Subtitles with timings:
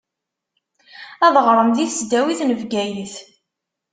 [1.25, 3.15] Ad ɣṛent di tesdawit n Bgayet.